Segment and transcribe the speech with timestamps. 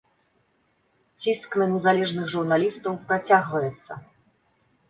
[1.25, 3.93] Ціск на незалежных журналістаў працягваецца.